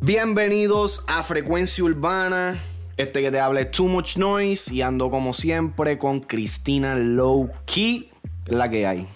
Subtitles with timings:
[0.00, 2.56] Bienvenidos a Frecuencia Urbana.
[2.96, 7.50] Este que te habla es Too Much Noise y ando como siempre con Cristina Low
[7.66, 8.10] Key,
[8.46, 9.06] la que hay.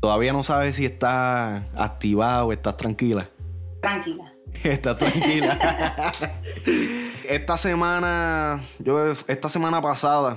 [0.00, 3.28] Todavía no sabes si estás activada o estás tranquila.
[3.80, 4.32] Tranquila.
[4.64, 5.58] Estás tranquila.
[7.28, 10.36] esta semana, yo esta semana pasada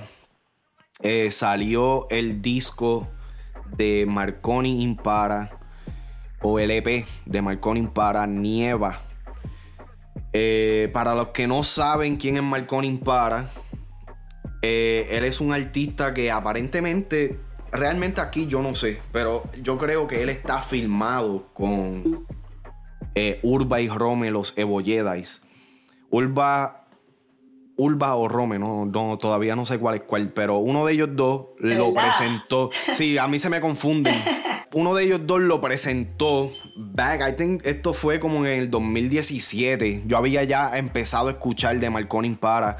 [1.02, 3.06] eh, salió el disco
[3.76, 5.58] de Marconi Impara
[6.42, 8.98] o el EP de Marconi Impara Nieva.
[10.32, 13.48] Eh, para los que no saben quién es Marconi Impara,
[14.62, 17.38] eh, él es un artista que aparentemente,
[17.72, 22.26] realmente aquí yo no sé, pero yo creo que él está filmado con
[23.42, 24.54] Urba y Rome, los
[26.10, 26.85] Urba
[27.76, 31.46] Urba o Rome, no, todavía no sé cuál es cuál, pero uno de ellos dos
[31.58, 32.70] lo presentó.
[32.92, 34.14] Sí, a mí se me confunden.
[34.74, 40.02] Uno de ellos dos lo presentó back, I think esto fue como en el 2017.
[40.06, 42.76] Yo había ya empezado a escuchar de Marconi Para.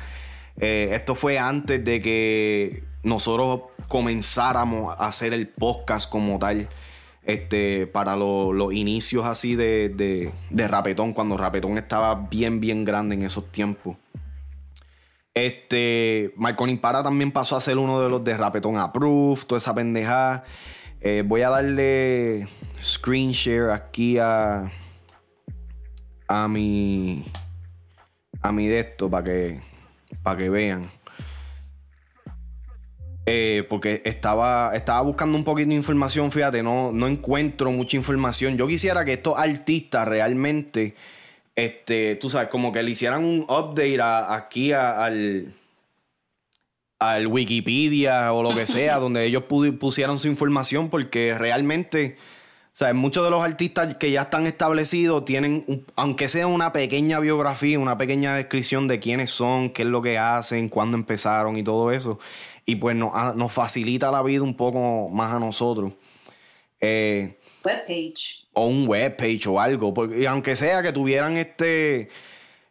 [0.58, 6.68] Eh, esto fue antes de que nosotros comenzáramos a hacer el podcast como tal.
[7.22, 13.14] Este, para los inicios así de, de, de Rapetón, cuando Rapetón estaba bien, bien grande
[13.14, 13.96] en esos tiempos.
[15.36, 19.74] Este, Marconi Impara también pasó a ser uno de los de Rapetón Approved, toda esa
[19.74, 20.44] pendejada.
[21.02, 22.48] Eh, voy a darle
[22.82, 24.72] screen share aquí a,
[26.26, 27.22] a mi
[28.40, 29.60] a mi de esto para que
[30.22, 30.88] para que vean.
[33.26, 38.56] Eh, porque estaba, estaba buscando un poquito de información, fíjate, no, no encuentro mucha información.
[38.56, 40.94] Yo quisiera que estos artistas realmente
[41.56, 45.54] este, tú sabes, como que le hicieran un update aquí al,
[46.98, 52.18] al Wikipedia o lo que sea, donde ellos pusieran su información, porque realmente,
[52.78, 57.78] o muchos de los artistas que ya están establecidos tienen, aunque sea una pequeña biografía,
[57.78, 61.90] una pequeña descripción de quiénes son, qué es lo que hacen, cuándo empezaron y todo
[61.90, 62.18] eso.
[62.66, 65.94] Y pues nos, nos facilita la vida un poco más a nosotros.
[66.80, 69.92] Eh, Webpage o un webpage o algo.
[69.92, 72.08] Porque aunque sea que tuvieran este,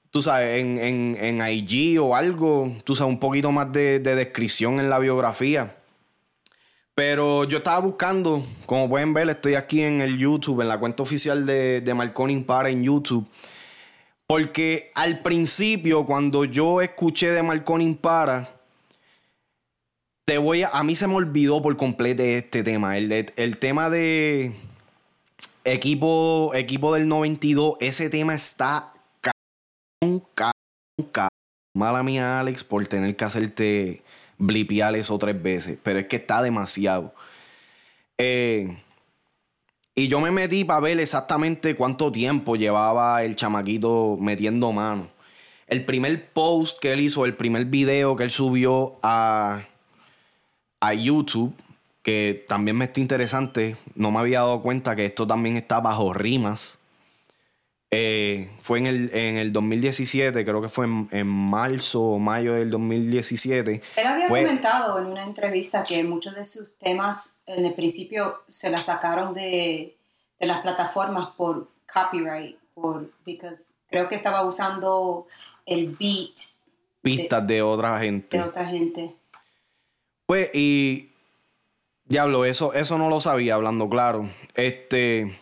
[0.09, 0.77] tú sabes, en,
[1.19, 5.77] en, IG o algo, tú sabes, un poquito más de, descripción en la biografía.
[6.95, 11.03] Pero yo estaba buscando, como pueden ver, estoy aquí en el YouTube, en la cuenta
[11.03, 13.27] oficial de, de Marconi Para en YouTube.
[14.25, 18.49] Porque al principio, cuando yo escuché de Marconi Para,
[20.25, 22.97] te voy a, a mí se me olvidó por completo este tema.
[22.97, 24.53] El, el tema de,
[25.65, 28.93] Equipo, equipo del 92, ese tema está
[31.73, 34.03] Mala mía, Alex, por tener que hacerte
[34.37, 35.77] blipear eso tres veces.
[35.83, 37.13] Pero es que está demasiado.
[38.17, 38.77] Eh,
[39.93, 45.07] y yo me metí para ver exactamente cuánto tiempo llevaba el chamaquito metiendo mano.
[45.67, 49.63] El primer post que él hizo, el primer video que él subió a,
[50.79, 51.55] a YouTube,
[52.05, 53.77] que también me está interesante.
[53.95, 56.77] No me había dado cuenta que esto también está bajo rimas.
[57.89, 62.69] Eh, fue en el, en el 2017, creo que fue en, marzo o mayo del
[62.69, 63.81] 2017.
[63.95, 68.69] Él había comentado en una entrevista que muchos de sus temas en el principio se
[68.69, 69.97] las sacaron de,
[70.39, 75.25] de las plataformas por copyright, por, because creo que estaba usando
[75.65, 76.35] el beat.
[77.01, 78.37] Pistas de, de otra gente.
[78.37, 79.15] De otra gente.
[80.27, 81.14] Pues, y
[82.07, 84.29] Diablo, eso, eso no lo sabía, hablando claro.
[84.53, 85.35] Este,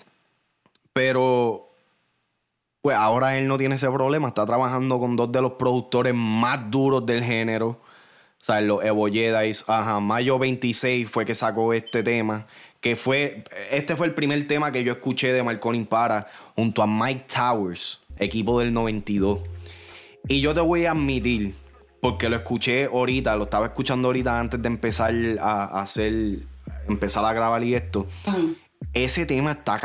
[0.94, 1.70] pero,
[2.82, 4.30] pues ahora él no tiene ese problema.
[4.30, 7.68] Está trabajando con dos de los productores más duros del género.
[7.68, 9.52] O sea, los Evo Jedi.
[9.68, 12.48] Ajá, mayo 26 fue que sacó este tema.
[12.80, 16.88] Que fue, este fue el primer tema que yo escuché de Marconi Para junto a
[16.88, 19.42] Mike Towers, equipo del 92.
[20.30, 21.56] Y yo te voy a admitir,
[22.02, 26.53] porque lo escuché ahorita, lo estaba escuchando ahorita antes de empezar a hacer
[26.88, 28.08] empezar a grabar y esto,
[28.94, 29.80] ese tema está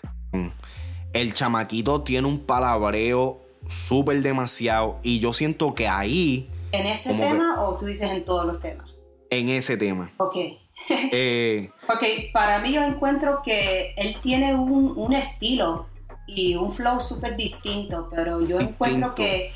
[1.12, 6.50] El chamaquito tiene un palabreo súper demasiado y yo siento que ahí...
[6.72, 8.90] ¿En ese tema o tú dices en todos los temas?
[9.30, 10.10] En ese tema.
[10.18, 10.36] Ok.
[10.90, 15.86] eh, Porque para mí yo encuentro que él tiene un, un estilo
[16.26, 19.50] y un flow súper distinto, pero yo encuentro que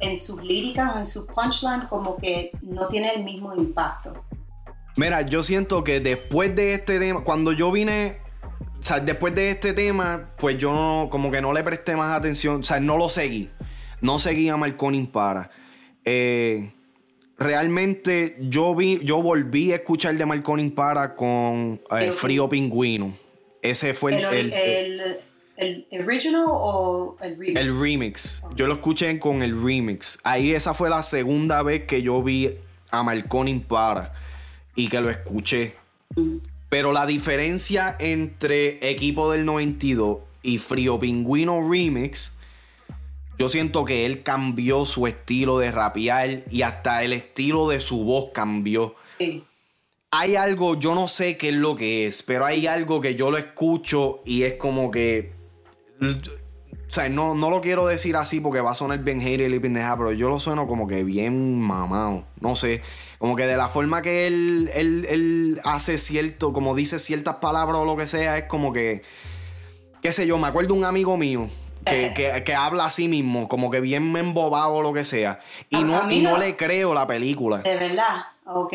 [0.00, 4.17] en sus líricas, en su punchline, como que no tiene el mismo impacto.
[4.98, 8.18] Mira, yo siento que después de este tema, cuando yo vine,
[8.80, 12.12] o sea, después de este tema, pues yo no, como que no le presté más
[12.12, 13.48] atención, o sea, no lo seguí.
[14.00, 15.52] No seguí a Marconi para.
[16.04, 16.72] Eh,
[17.38, 23.14] realmente yo vi, yo volví a escuchar de Marconi para con eh, Frío Pingüino.
[23.62, 25.18] Ese fue el, el,
[25.56, 27.60] el, original o el remix?
[27.60, 28.44] El remix.
[28.56, 30.18] Yo lo escuché con el remix.
[30.24, 32.50] Ahí esa fue la segunda vez que yo vi
[32.90, 34.26] a Marconi para
[34.78, 35.74] y que lo escuché.
[36.14, 36.36] Mm.
[36.68, 42.38] Pero la diferencia entre Equipo del 92 y Frío Pingüino Remix,
[43.38, 48.04] yo siento que él cambió su estilo de rapear y hasta el estilo de su
[48.04, 48.94] voz cambió.
[49.18, 49.44] Sí.
[50.10, 53.30] Hay algo, yo no sé qué es lo que es, pero hay algo que yo
[53.30, 55.32] lo escucho y es como que.
[56.88, 59.58] O sea, no, no lo quiero decir así porque va a sonar bien hater y
[59.58, 62.24] pendeja, pero yo lo sueno como que bien mamado.
[62.40, 62.82] No sé.
[63.18, 67.84] Como que de la forma que él, él, hace cierto, como dice ciertas palabras o
[67.84, 69.02] lo que sea, es como que,
[70.00, 71.48] qué sé yo, me acuerdo de un amigo mío
[71.84, 75.40] que, que, habla así mismo, como que bien embobado o lo que sea.
[75.68, 77.58] Y, no, y no, le creo la película.
[77.58, 78.72] De verdad, ok.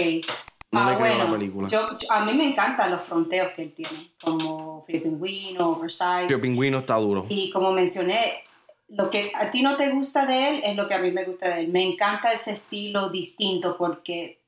[0.74, 1.68] No le creo la película.
[1.68, 6.26] Yo, a mí me encantan los fronteos que él tiene, como Frío Pingüino, Oversize.
[6.28, 7.26] Frío Pingüino está duro.
[7.30, 8.44] Y como mencioné,
[8.90, 11.24] lo que a ti no te gusta de él es lo que a mí me
[11.24, 11.68] gusta de él.
[11.70, 14.40] Me encanta ese estilo distinto porque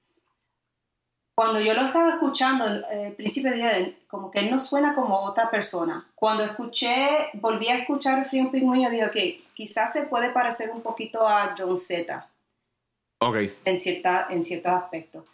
[1.36, 5.52] cuando yo lo estaba escuchando, al principio dije, como que él no suena como otra
[5.52, 6.10] persona.
[6.16, 6.96] Cuando escuché,
[7.34, 11.78] volví a escuchar Frío Pingüino, dije, ok, quizás se puede parecer un poquito a John
[11.78, 12.30] Z.
[13.20, 13.38] Ok.
[13.66, 15.26] En, cierta, en ciertos aspectos.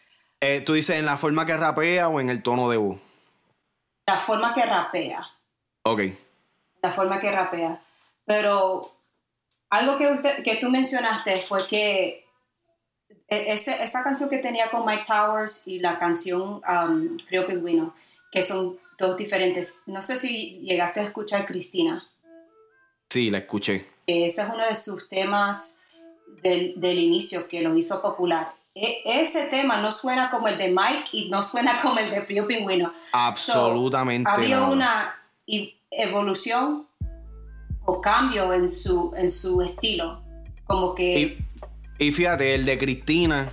[0.41, 2.99] Eh, ¿Tú dices en la forma que rapea o en el tono de voz?
[4.07, 5.25] La forma que rapea.
[5.83, 6.01] Ok.
[6.81, 7.79] La forma que rapea.
[8.25, 8.91] Pero
[9.69, 12.25] algo que, usted, que tú mencionaste fue que
[13.27, 17.95] e, esa canción que tenía con Mike Towers y la canción um, Frío Pingüino,
[18.31, 19.83] que son dos diferentes.
[19.85, 22.07] No sé si llegaste a escuchar Cristina.
[23.09, 23.85] Sí, la escuché.
[24.07, 25.81] Ese es uno de sus temas
[26.41, 28.53] del, inicio que lo hizo popular.
[28.73, 32.21] E, ese tema no suena como el de Mike y no suena como el de
[32.21, 32.93] Frío Pingüino.
[33.11, 34.29] Absolutamente.
[34.29, 35.15] había una
[35.89, 36.87] evolución
[37.85, 40.23] o cambio en su, en su estilo.
[40.65, 41.37] Como que...
[41.99, 43.49] Y, fíjate, el de Cristina,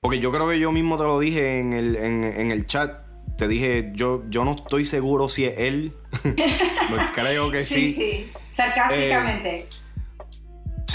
[0.00, 3.04] porque yo creo que yo mismo te lo dije en el, en, el chat.
[3.38, 5.94] Te dije, yo, yo no estoy seguro si es él.
[6.88, 7.92] Pues creo que sí.
[7.92, 8.32] Sí, sí.
[8.50, 9.56] Sarcásticamente.
[9.56, 9.68] Eh,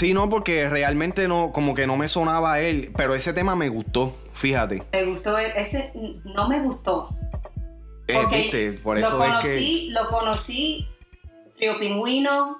[0.02, 2.90] sí, no, porque realmente no, como que no me sonaba a él.
[2.96, 4.82] Pero ese tema me gustó, fíjate.
[4.92, 5.92] Me gustó, ese
[6.24, 7.08] no me gustó.
[8.08, 10.88] Eh, viste, por eso lo conocí, Lo conocí
[11.54, 12.58] Frío Pingüino,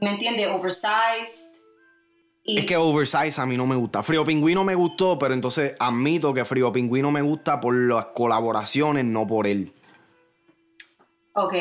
[0.00, 0.46] ¿me entiende?
[0.46, 1.58] Oversized.
[2.44, 4.04] Es que Oversized a mí no me gusta.
[4.04, 9.04] Frío Pingüino me gustó, pero entonces admito que Frío Pingüino me gusta por las colaboraciones,
[9.04, 9.72] no por él.
[11.34, 11.54] Ok.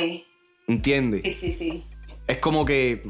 [0.68, 1.24] ¿Entiendes?
[1.24, 1.84] Sí, sí, sí.
[2.28, 3.02] Es como que,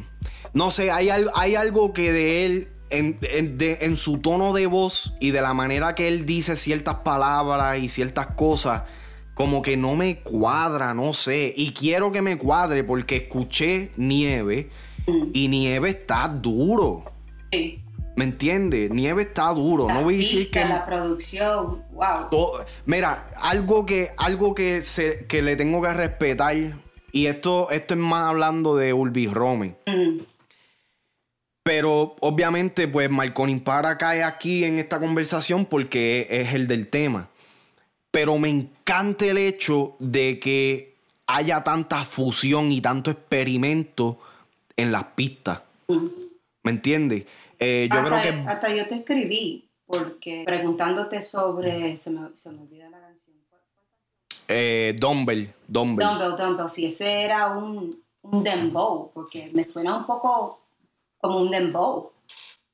[0.58, 5.30] no sé, hay, hay algo que de él, en, en su tono de voz y
[5.30, 8.84] de la manera que él dice ciertas palabras y ciertas cosas,
[9.36, 11.54] como que no me cuadra, no sé.
[11.56, 14.72] Y quiero que me cuadre porque escuché Nieve
[15.32, 17.04] y Nieve está duro.
[17.52, 17.84] Sí.
[18.16, 18.90] ¿Me entiendes?
[18.90, 19.88] Nieve está duro.
[19.88, 20.66] no voy a decir que.
[20.66, 22.66] La producción, wow.
[22.88, 26.56] mira, algo que, algo que, se, que le tengo que respetar.
[27.12, 29.76] Y esto, esto es más hablando de Ulbi Rome.
[31.68, 37.30] Pero obviamente, pues Marconi Impara cae aquí en esta conversación porque es el del tema
[38.18, 40.98] pero me encanta el hecho de que
[41.28, 44.18] haya tanta fusión y tanto experimento
[44.76, 45.62] en las pistas.
[46.64, 47.26] ¿Me entiendes?
[47.60, 48.50] Eh, yo hasta, creo que...
[48.50, 51.96] hasta yo te escribí, porque preguntándote sobre...
[51.96, 53.38] Se me, se me olvida la canción.
[54.48, 56.08] Eh, Dumbbell, Dumbbell.
[56.08, 60.67] Dumbbell, Dumbbell, sí, ese era un, un dembow, porque me suena un poco
[61.20, 62.12] como un dembow.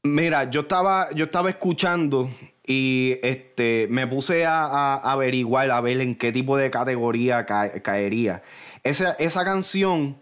[0.03, 2.29] Mira, yo estaba, yo estaba escuchando
[2.65, 8.43] y este, me puse a, averiguar, a ver en qué tipo de categoría caería.
[8.83, 10.17] Esa, esa canción,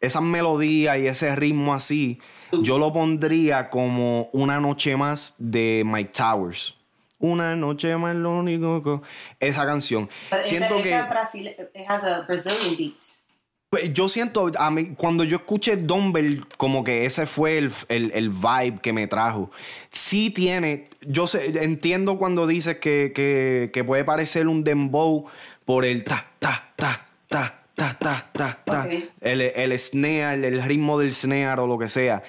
[0.00, 2.18] esa melodía y ese ritmo así,
[2.62, 6.76] yo lo pondría como una noche más de Mike Towers.
[7.18, 9.02] Una noche más, lo único
[9.40, 10.08] Esa canción.
[10.42, 11.02] Siento que.
[11.08, 11.50] Brasil,
[11.88, 13.25] has a Brazilian beat.
[13.68, 18.30] Pues, yo siento, a mí, cuando yo escuché Dumbbell, como que ese fue el, el,
[18.30, 19.50] vibe que me trajo.
[19.90, 25.26] Sí tiene, yo sé, entiendo cuando dices que, que, que puede parecer un dembow
[25.64, 28.88] por el ta, ta, ta, ta, ta, ta, ta, ta.
[29.20, 32.22] El, el snare, el, ritmo del snare o lo que sea.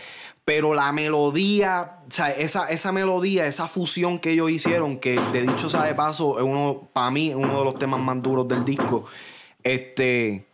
[0.44, 5.44] Pero la melodía, o sea, esa, esa melodía, esa fusión que ellos hicieron, que de
[5.44, 8.66] dicho sea de paso, es uno, para mí, uno de los temas más duros del
[8.66, 9.06] disco.
[9.64, 10.47] Este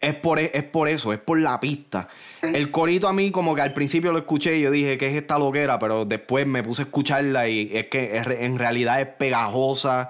[0.00, 2.08] es por, e, es por eso, es por la pista.
[2.42, 5.14] El corito a mí como que al principio lo escuché y yo dije que es
[5.14, 10.08] esta loquera, pero después me puse a escucharla y es que en realidad es pegajosa,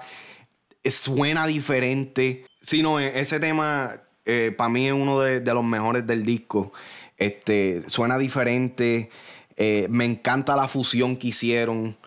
[0.85, 2.45] suena diferente.
[2.61, 6.71] Si no, e, ese tema eh, para mí es uno de, los mejores del disco.
[7.17, 9.09] Este, suena diferente.
[9.57, 11.97] Eh, me encanta la fusión que hicieron.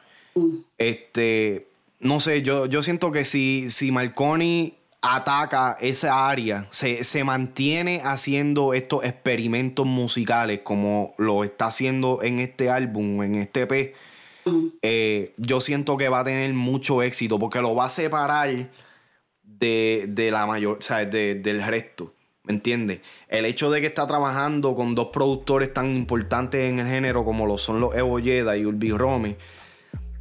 [0.78, 1.68] Este,
[2.00, 4.74] no sé, yo, yo siento que si, si Marconi
[5.06, 12.70] ataca esa área, se, mantiene haciendo estos experimentos musicales como lo está haciendo en este
[12.70, 13.94] álbum, en este EP,
[14.80, 18.70] eh, yo siento que va a tener mucho éxito porque lo va a separar
[19.42, 22.14] de, la mayor, o sea, del resto.
[22.44, 23.00] ¿Me entiendes?
[23.28, 27.46] El hecho de que está trabajando con dos productores tan importantes en el género como
[27.46, 29.36] lo son los Evo Yeda y Urbi Rome,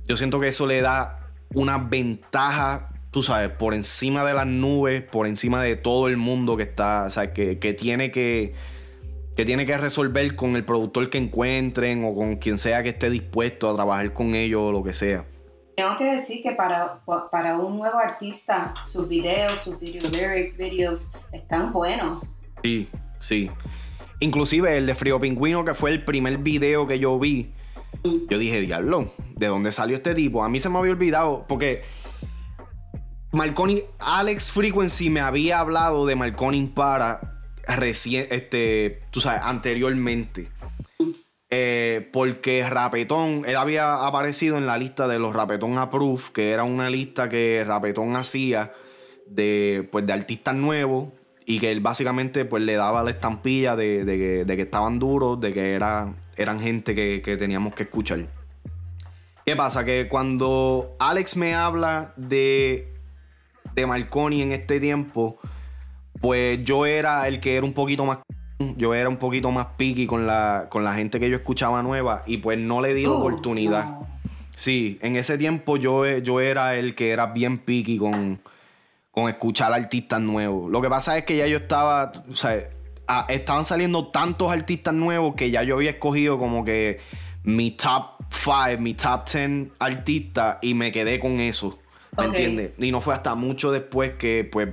[0.07, 5.03] yo siento que eso le da una ventaja tú sabes, por encima de las nubes,
[5.03, 8.55] por encima de todo el mundo que está, o sea, que, tiene que,
[9.37, 13.11] que tiene que resolver con el productor que encuentren o con quien sea que esté
[13.11, 15.25] dispuesto a trabajar con ellos o lo que sea.
[15.77, 21.11] Tengo que decir que para, para un nuevo artista, sus videos, sus video lyric videos
[21.31, 22.23] están buenos.
[22.63, 22.89] Sí,
[23.19, 23.51] sí.
[24.21, 27.51] Inclusive el de Frío Pingüino, que fue el primer video que yo vi,
[28.03, 28.27] mm.
[28.27, 30.43] yo dije, diablo, ¿de dónde salió este tipo?
[30.43, 31.83] A mí se me había olvidado, porque
[33.33, 40.49] Marconi, Alex Frequency me había hablado de Marconi para recién, este, tú sabes, anteriormente.
[41.49, 46.63] Eh, porque Rapetón, él había aparecido en la lista de los Rapetón Approved, que era
[46.63, 48.71] una lista que Rapetón hacía
[49.25, 51.09] de, pues, de artistas nuevos
[51.47, 55.73] y que él básicamente pues, le daba la estampilla de, que, estaban duros, de que
[55.73, 58.27] era, eran gente que, que teníamos que escuchar.
[59.43, 59.83] ¿Qué pasa?
[59.83, 62.92] Que cuando Alex me habla de
[63.75, 65.39] de Marconi en este tiempo,
[66.21, 68.19] pues yo era el que era un poquito más
[68.77, 72.23] yo era un poquito más picky con la, con la gente que yo escuchaba nueva
[72.25, 73.99] y pues no le di la oportunidad.
[74.55, 78.41] Sí, en ese tiempo yo, yo era el que era bien picky con,
[79.11, 80.71] con escuchar artistas nuevos.
[80.71, 82.55] Lo que pasa es que ya yo estaba, o sea,
[83.29, 86.99] estaban saliendo tantos artistas nuevos que ya yo había escogido como que
[87.43, 91.79] mi top 5, mi top 10 artistas y me quedé con eso.
[92.17, 92.71] ¿Me entiendes?
[92.77, 94.69] Y no fue hasta mucho después que pues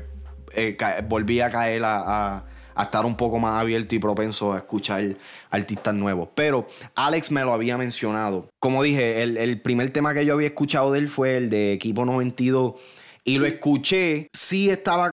[0.53, 0.77] eh,
[1.09, 2.45] volví a caer a,
[2.81, 5.17] estar un poco más abierto y propenso a escuchar
[5.51, 6.31] artistas nuevos.
[6.35, 8.49] Pero Alex me lo había mencionado.
[8.59, 12.07] Como dije, el, primer tema que yo había escuchado de él fue el de Equipo
[12.07, 12.81] 92.
[13.25, 15.11] Y lo escuché, sí estaba...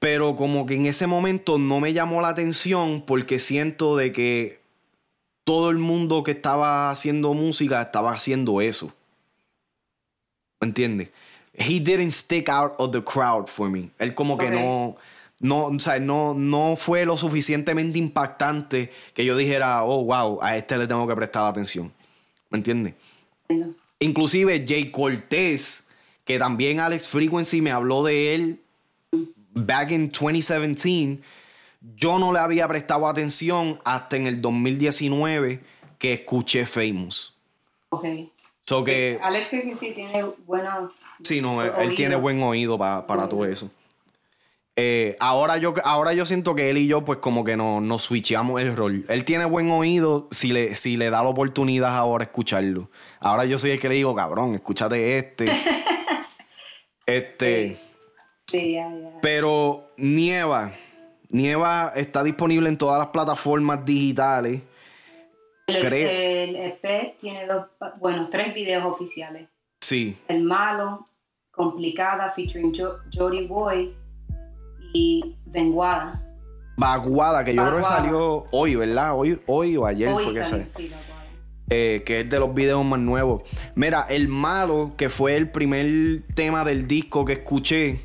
[0.00, 4.60] Pero como que en ese momento no me llamó la atención porque siento de que
[5.44, 8.94] todo el mundo que estaba haciendo música estaba haciendo eso.
[10.60, 11.10] ¿Me entiendes?
[11.54, 13.90] He didn't stick out of the crowd for me.
[13.98, 14.96] Él como que no,
[15.40, 20.56] no, o sea, no, no fue lo suficientemente impactante que yo dijera, oh, wow, a
[20.56, 21.92] este le tengo que prestar atención.
[22.50, 22.94] ¿Me entiendes?
[23.98, 25.88] Inclusive Jay Cortez,
[26.24, 28.60] que también Alex Frequency me habló de él
[29.52, 31.20] back in 2017,
[31.96, 35.60] yo no le había prestado atención hasta en el 2019
[35.98, 37.34] que escuché Famous.
[38.84, 40.88] Que, Alex sí tiene buena.
[41.22, 43.70] Sí, no, él, tiene buen oído para todo eso.
[44.76, 48.02] Eh, ahora, yo, ahora yo siento que él y yo, pues, como que nos, nos
[48.02, 49.04] switchamos el rol.
[49.08, 52.88] Él tiene buen oído si le, si le da la oportunidad ahora escucharlo.
[53.18, 55.46] Ahora yo soy el que le digo, cabrón, escúchate este.
[57.06, 57.76] este.
[58.50, 59.20] Sí, ya, ya.
[59.20, 60.72] Pero Nieva.
[61.28, 64.62] Nieva está disponible en todas las plataformas digitales.
[65.76, 67.66] El, EP tiene dos,
[67.98, 69.48] bueno, tres videos oficiales.
[69.80, 70.16] Sí.
[70.28, 71.08] El malo,
[71.50, 72.72] Complicada, featuring
[73.12, 73.94] Jody Boy
[74.94, 76.26] y Venguada.
[76.76, 79.14] Vaguada, que yo creo que salió hoy, ¿verdad?
[79.14, 80.66] Hoy, hoy o ayer fue que salió.
[81.68, 83.42] Eh, que es de los videos más nuevos.
[83.74, 88.00] Mira, el malo, que fue el primer tema del disco que escuché,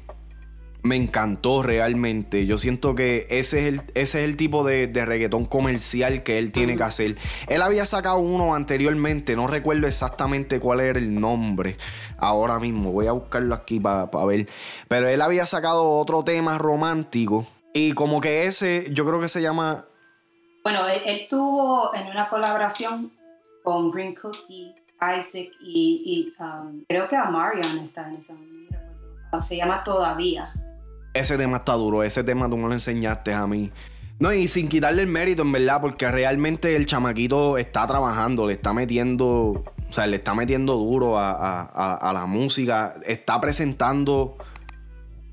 [0.86, 2.46] me encantó realmente.
[2.46, 6.52] Yo siento que ese es el, ese es el tipo de, reggaetón comercial que él
[6.52, 7.18] tiene que hacer.
[7.48, 11.76] Él había sacado uno anteriormente, no recuerdo exactamente cuál era el nombre
[12.18, 12.92] ahora mismo.
[12.92, 14.48] Voy a buscarlo aquí para ver.
[14.88, 17.46] Pero él había sacado otro tema romántico.
[17.74, 19.86] Y como que ese, yo creo que se llama.
[20.64, 23.12] Bueno, él, tuvo en una colaboración
[23.64, 24.74] con Green Cookie,
[25.18, 28.36] Isaac y, um, creo que a Marion está en esa.
[29.42, 30.54] Se llama Todavía
[31.16, 33.72] ese tema está duro, ese tema tú me lo enseñaste a mí.
[34.20, 38.54] No, y sin quitarle el mérito, en verdad, porque realmente el chamaquito está trabajando, le
[38.54, 44.38] está metiendo, o sea, le está metiendo duro a, la música, está presentando,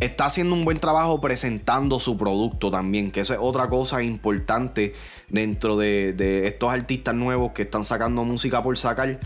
[0.00, 4.94] está haciendo un buen trabajo presentando su producto también, que eso es otra cosa importante
[5.28, 9.20] dentro de, de estos artistas nuevos que están sacando música por sacar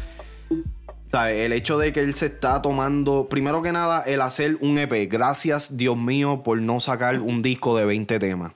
[1.12, 5.10] El hecho de que él se está tomando, primero que nada, el hacer un EP.
[5.10, 8.52] Gracias, Dios mío, por no sacar un disco de 20 temas.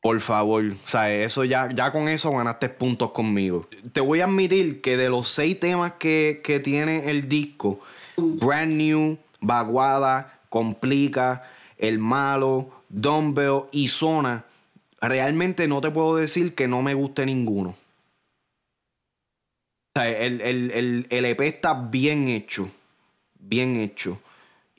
[0.00, 3.66] Por favor, o eso ya, ya con eso ganaste puntos conmigo.
[3.92, 7.80] Te voy a admitir que de los seis temas que, que tiene el disco,
[8.16, 11.42] Brand New, Vaguada, Complica,
[11.78, 14.44] El Malo, Dumbbell y Zona,
[15.00, 17.74] realmente no te puedo decir que no me guste ninguno.
[19.94, 22.68] O sea, el, el, el EP está bien hecho.
[23.38, 24.18] Bien hecho.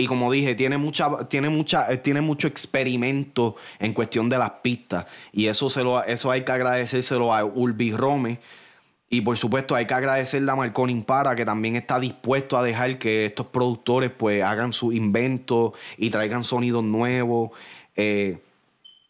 [0.01, 4.51] Y como dije, tiene mucha, tiene mucha, eh, tiene mucho experimento en cuestión de las
[4.63, 5.05] pistas.
[5.33, 8.39] Y eso se lo, eso hay que agradecérselo a Ulbi Rome.
[9.09, 12.97] Y por supuesto hay que agradecerle a Marconi Impara, que también está dispuesto a dejar
[12.97, 17.51] que estos productores pues hagan su invento y traigan sonidos nuevos.
[17.97, 18.37] Eh,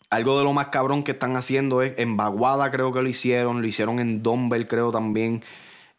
[0.09, 3.61] algo de lo más cabrón que están haciendo es en Baguada creo que lo hicieron,
[3.61, 5.43] lo hicieron en Dumbbell creo también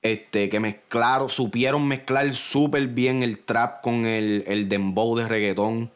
[0.03, 5.91] este, que mezclaron, supieron mezclar súper bien el trap con el, el dembow de reggaetón.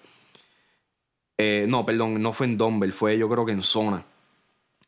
[1.38, 4.04] Eh, no, perdón, no fue en Dumble, fue yo creo que en Zona.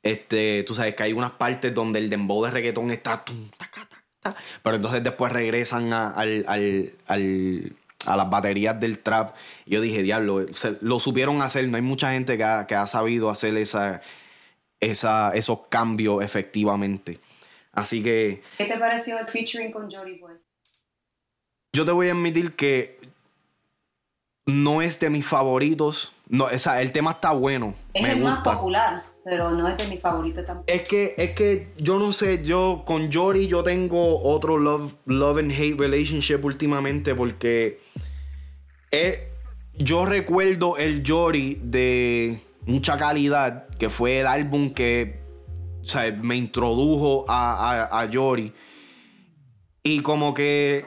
[0.03, 3.25] Este, tú sabes que hay unas partes donde el dembow de reggaetón está.
[4.63, 6.45] pero entonces después regresan a, al,
[7.07, 7.73] al,
[8.05, 9.35] a las baterías del trap.
[9.67, 10.47] Yo dije, diablo,
[10.81, 11.69] lo supieron hacer.
[11.69, 14.01] No hay mucha gente que ha, que ha sabido hacer esa,
[14.79, 17.19] esa, esos cambios efectivamente.
[17.77, 18.43] Así que.
[18.59, 20.35] ¿Qué te pareció el featuring con Jory Boy?
[21.73, 22.99] Yo te voy a admitir que
[24.47, 26.13] no es de mis favoritos.
[26.29, 27.75] No, o sea, el tema está bueno.
[27.93, 30.73] Es el más popular, pero no es de mis favoritos tampoco.
[30.73, 35.39] Es que, es que yo no sé, yo con Jory yo tengo otro love, love
[35.39, 37.79] and hate relationship últimamente porque
[39.75, 45.26] yo recuerdo el Jory de mucha calidad, que fue el álbum que
[45.87, 48.53] o sea, me introdujo a, a, Yori.
[49.85, 50.85] Y como que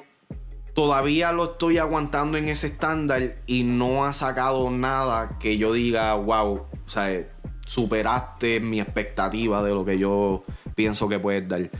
[0.75, 6.13] todavía lo estoy aguantando en ese estándar y no ha sacado nada que yo diga,
[6.15, 7.29] wow, o sea,
[7.65, 10.43] superaste mi expectativa de lo que yo
[10.75, 11.71] pienso que puedes dar.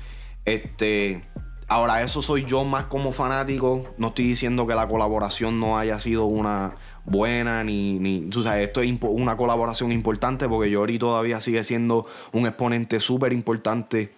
[0.46, 1.28] Este,
[1.68, 3.84] ahora eso soy yo más como fanático.
[3.98, 8.68] No estoy diciendo que la colaboración no haya sido una buena, ni, ni tú sabes,
[8.68, 14.12] esto es una colaboración importante porque Yori todavía sigue siendo un exponente súper importante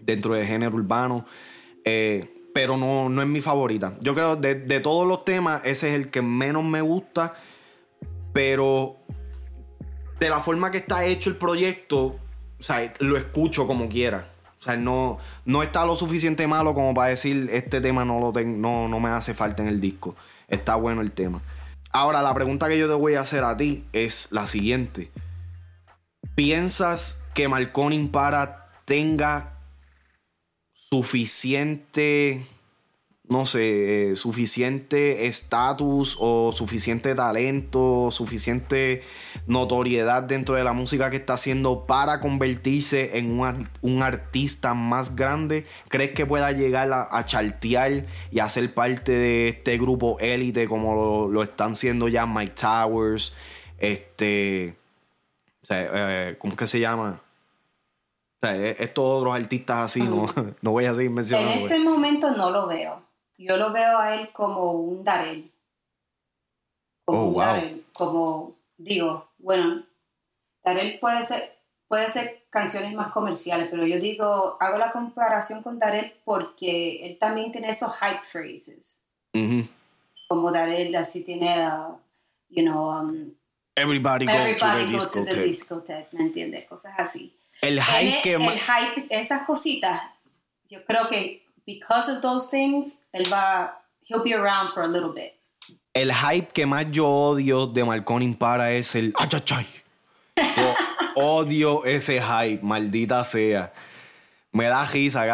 [0.00, 1.24] dentro del género urbano.
[1.84, 3.94] Eh, pero no, no es mi favorita.
[4.00, 7.34] Yo creo de, de todos los temas, ese es el que menos me gusta.
[8.32, 8.96] Pero
[10.20, 12.16] de la forma que está hecho el proyecto,
[12.58, 14.28] o sea, lo escucho como quiera.
[14.58, 18.32] O sea, no, no está lo suficiente malo como para decir este tema no, lo
[18.44, 20.14] no, no me hace falta en el disco.
[20.46, 21.42] Está bueno el tema.
[21.92, 25.10] Ahora, la pregunta que yo te voy a hacer a ti es la siguiente.
[26.34, 29.58] ¿Piensas que Marconi Impara tenga
[30.72, 32.46] suficiente
[33.32, 39.02] no sé, eh, suficiente estatus o suficiente talento, suficiente
[39.46, 45.66] notoriedad dentro de la música que está haciendo para convertirse en un, artista más grande?
[45.88, 50.68] ¿Crees que pueda llegar a, a, chartear y a ser parte de este grupo élite
[50.68, 53.34] como lo, están siendo ya Mike Towers?
[53.78, 54.76] Este.
[55.70, 57.22] Eh, ¿Cómo es que se llama?
[58.42, 60.26] O sea, estos otros artistas así, no,
[60.60, 61.52] no voy a seguir mencionando.
[61.52, 65.50] En este momento no lo veo yo lo veo a él como un Darel.
[67.04, 67.86] Como oh, un Darel.
[67.92, 69.84] Como, digo, bueno,
[70.64, 75.78] Darel puede ser, puede ser canciones más comerciales, pero yo digo, hago la comparación con
[75.78, 79.04] Darel porque él también tiene esos hype phrases.
[80.28, 81.98] Como Darel así tiene, uh,
[82.48, 83.34] you know, um,
[83.74, 86.64] Everybody go everybody to, the, go to the discotheque, ¿me entiendes?
[86.66, 87.34] Cosas así.
[87.62, 90.02] El hype que El hype, esas cositas,
[90.68, 93.72] yo creo que because of those things, él va,
[94.04, 95.34] he'll be around for a little bit.
[95.94, 99.66] El hype que más yo odio de Marconi Impara es el achachay.
[100.36, 100.74] Yo
[101.16, 103.72] odio ese hype, maldita sea.
[104.52, 105.24] Me da risa,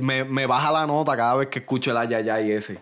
[0.00, 2.80] me, me, baja la nota cada vez que escucho el ayayay ese.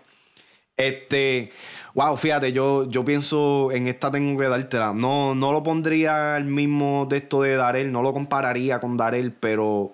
[0.77, 1.51] Este,
[1.93, 4.93] wow, fíjate, yo, yo pienso en esta tengo que dártela.
[4.93, 9.33] No, no lo pondría al mismo de esto de Darel, no lo compararía con Darel,
[9.33, 9.91] pero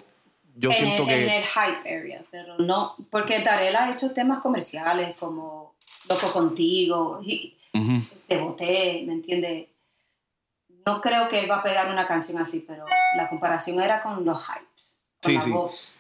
[0.60, 1.24] yo siento que...
[1.24, 5.76] En el hype area, pero no, porque Darel ha hecho temas comerciales como
[6.10, 7.58] Loco Contigo, y
[8.28, 9.68] Te Boté, ¿me entiendes?
[10.86, 14.26] No creo que él va a pegar una canción así, pero la comparación era con
[14.26, 15.96] los hypes, con la voz.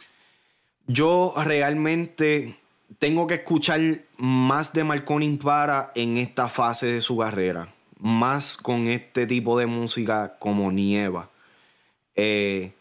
[0.87, 2.59] Yo realmente
[2.97, 3.79] tengo que escuchar
[4.17, 7.69] más de Marconi para en esta fase de su carrera.
[7.99, 11.29] Más con este tipo de música como Nieva.
[12.15, 12.73] Eh,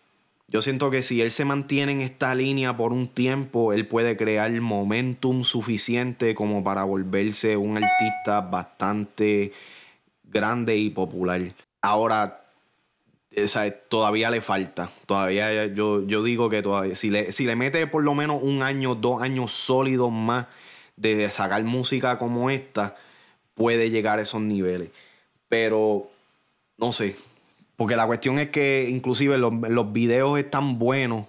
[0.51, 4.17] yo siento que si él se mantiene en esta línea por un tiempo, él puede
[4.17, 9.53] crear momentum suficiente como para volverse un artista bastante
[10.25, 11.55] grande y popular.
[11.83, 12.45] Ahora,
[13.89, 14.91] todavía le falta.
[15.05, 18.63] Todavía yo, yo digo que todavía, si le, si le mete por lo menos un
[18.63, 20.47] año, dos años sólidos más
[20.97, 22.97] de sacar música como esta,
[23.55, 24.91] puede llegar a esos niveles.
[25.49, 26.11] Pero,
[26.79, 27.17] no sé.
[27.79, 31.25] Porque la cuestión es que inclusive los, los videos están buenos.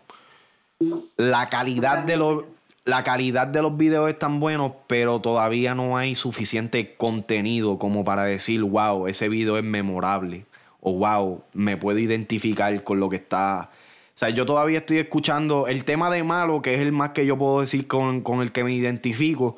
[1.16, 2.44] La calidad de los
[2.90, 8.04] la calidad de los videos es tan buenos, pero todavía no hay suficiente contenido como
[8.04, 10.46] para decir, wow, ese video es memorable.
[10.82, 13.70] O wow, me puedo identificar con lo que está.
[13.70, 17.26] O sea, yo todavía estoy escuchando el tema de malo, que es el más que
[17.26, 19.56] yo puedo decir con, el que me identifico.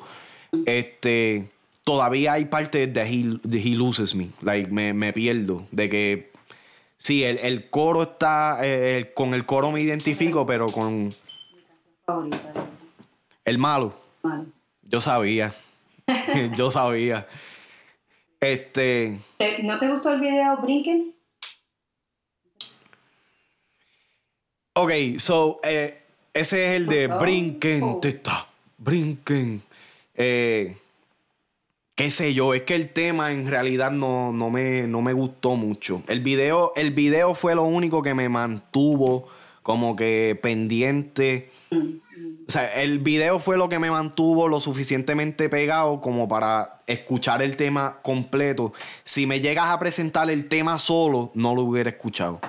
[0.66, 1.48] Este.
[1.84, 4.28] Todavía hay partes de He, Loses Me.
[4.42, 5.64] Like, me, pierdo.
[5.70, 6.31] De que.
[7.02, 8.60] Sí, el, coro está.
[8.62, 11.12] Eh, con el coro me identifico, pero con.
[13.44, 13.92] El malo.
[14.82, 15.52] Yo sabía.
[16.56, 17.26] Yo sabía.
[18.38, 19.18] Este.
[19.64, 21.12] ¿No te gustó el video Brinken?
[24.74, 28.46] Ok, so, eh, ese es el de Brinken, teta,
[28.78, 29.60] Brinken.
[30.14, 30.76] Eh,
[31.94, 35.56] qué sé yo, es que el tema en realidad no, no, me, no me gustó
[35.56, 36.02] mucho.
[36.08, 39.28] El video, el video fue lo único que me mantuvo
[39.62, 41.50] como que pendiente.
[41.70, 47.42] O sea, el video fue lo que me mantuvo lo suficientemente pegado como para escuchar
[47.42, 48.72] el tema completo.
[49.04, 52.40] Si me llegas a presentar el tema solo, no lo hubiera escuchado.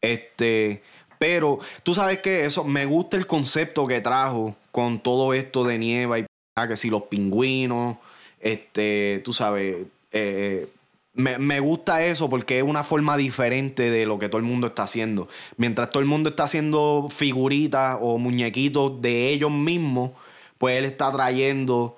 [0.00, 0.82] Este,
[1.18, 5.78] pero tú sabes que eso, me gusta el concepto que trajo con todo esto de
[5.78, 7.96] nieve y que si los pingüinos,
[8.44, 10.68] este, tú sabes, eh,
[11.14, 14.82] me, gusta eso porque es una forma diferente de lo que todo el mundo está
[14.82, 15.28] haciendo.
[15.56, 20.10] Mientras todo el mundo está haciendo figuritas o muñequitos de ellos mismos,
[20.58, 21.96] pues él está trayendo,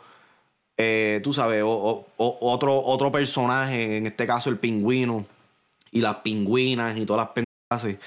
[0.76, 5.26] eh, tú sabes, otro, otro personaje, en este caso el pingüino
[5.90, 8.00] y las pingüinas y todas las pendejas.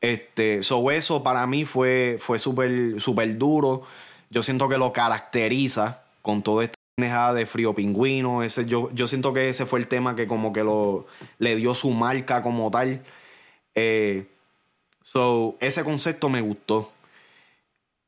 [0.00, 3.82] Este, so eso para mí fue, fue súper super duro.
[4.30, 6.62] Yo siento que lo caracteriza con todo
[6.96, 8.42] de Frío Pingüino.
[8.42, 11.06] Ese, yo, yo siento que ese fue el tema que como que lo,
[11.38, 13.02] le dio su marca como tal.
[13.74, 14.26] Eh,
[15.02, 16.92] so, ese concepto me gustó.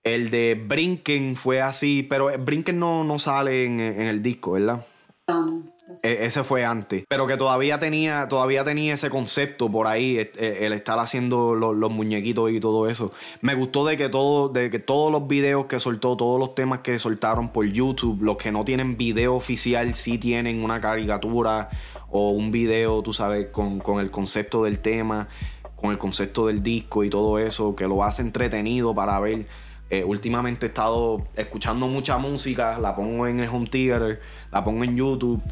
[0.02, 4.84] El de Brinken fue así, pero Brinken no, no sale en, el disco, ¿verdad?
[5.28, 5.62] No.
[6.02, 7.04] E, ese fue antes.
[7.08, 11.90] Pero que todavía tenía, todavía tenía ese concepto por ahí, e, el estar haciendo los,
[11.90, 13.12] muñequitos y todo eso.
[13.40, 16.80] Me gustó de que todo, de que todos los videos que soltó, todos los temas
[16.80, 21.68] que soltaron por YouTube, los que no tienen video oficial, sí tienen una caricatura
[22.10, 25.28] o un video, tú sabes, con, con el concepto del tema,
[25.76, 29.46] con el concepto del disco y todo eso, que lo hace entretenido para ver.
[29.90, 34.20] Eh, últimamente he estado escuchando mucha música, la pongo en el home theater,
[34.50, 35.42] la pongo en YouTube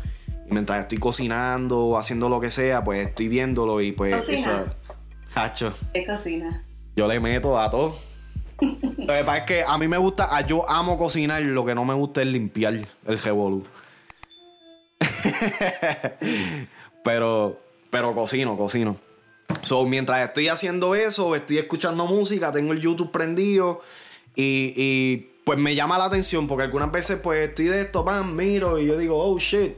[0.52, 4.50] mientras estoy cocinando o haciendo lo que sea, pues estoy viéndolo y pues eso.
[5.34, 5.72] Hacho.
[5.94, 6.64] ¿Qué cocina?
[6.94, 7.96] Yo le meto a todo.
[8.60, 11.74] lo que pasa es que a mí me gusta, ah, yo amo cocinar, lo que
[11.74, 12.74] no me gusta es limpiar
[13.06, 13.64] el revolú.
[17.04, 17.58] pero,
[17.90, 18.96] pero cocino, cocino.
[19.62, 23.80] So, mientras estoy haciendo eso, estoy escuchando música, tengo el YouTube prendido
[24.34, 28.34] y, y pues me llama la atención porque algunas veces pues estoy de esto, pan,
[28.34, 29.74] miro y yo digo, oh shit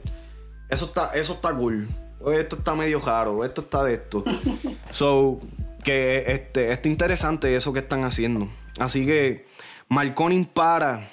[0.69, 1.87] eso está, eso está cool.
[2.33, 4.23] Esto está medio raro, esto está de esto.
[4.91, 5.39] so,
[5.83, 8.49] que este, está interesante eso que están haciendo.
[8.79, 9.45] Así que,
[9.89, 11.07] Marconi para.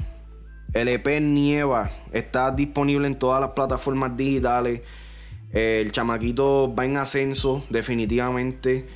[0.73, 4.81] El EP Nieva está disponible en todas las plataformas digitales.
[5.53, 8.89] El chamaquito va en ascenso, definitivamente.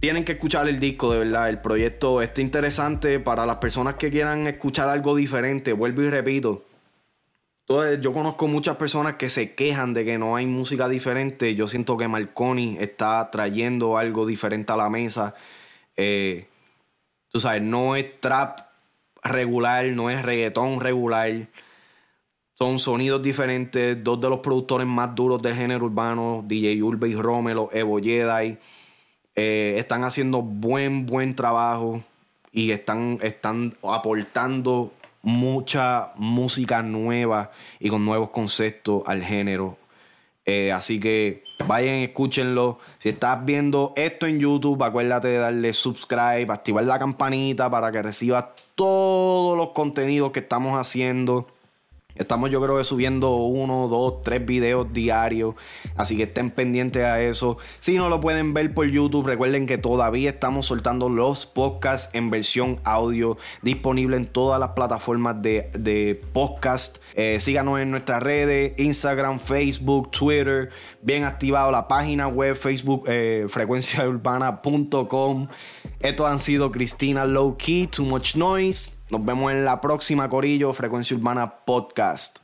[0.00, 1.48] Tienen que escuchar el disco, de verdad.
[1.48, 5.72] El proyecto está interesante para las personas que quieran escuchar algo diferente.
[5.72, 6.64] Vuelvo y repito
[7.66, 11.54] yo conozco muchas personas que se quejan de que no hay música diferente.
[11.54, 15.34] Yo siento que Marconi está trayendo algo diferente a la mesa.
[15.96, 16.46] Eh,
[17.30, 18.60] tú sabes, no es trap
[19.22, 21.48] regular, no es reggaetón regular.
[22.52, 24.02] Son sonidos diferentes.
[24.04, 28.58] Dos de los productores más duros del género urbano, DJ Urbe y Romelo, Evo Jedi,
[29.34, 32.02] eh, están haciendo buen, buen trabajo
[32.52, 34.92] y están, están aportando
[35.24, 39.78] mucha música nueva y con nuevos conceptos al género.
[40.46, 42.78] Eh, así que vayan, escúchenlo.
[42.98, 48.02] Si estás viendo esto en YouTube, acuérdate de darle subscribe, activar la campanita para que
[48.02, 51.53] recibas todos los contenidos que estamos haciendo.
[52.16, 55.54] Estamos yo creo que subiendo uno, dos, tres videos diarios.
[55.96, 57.58] Así que estén pendientes a eso.
[57.80, 62.30] Si no lo pueden ver por YouTube, recuerden que todavía estamos soltando los podcasts en
[62.30, 63.36] versión audio.
[63.62, 66.98] Disponible en todas las plataformas de, podcast.
[67.14, 70.70] Eh, síganos en nuestras redes, Instagram, Facebook, Twitter.
[71.02, 75.48] Bien activado la página web, Facebook, eh, frecuenciaurbana.com.
[76.00, 78.92] Estos han sido Cristina Low Key, Too Much Noise.
[79.14, 82.43] Nos vemos en la próxima Corillo, Frecuencia Urbana Podcast.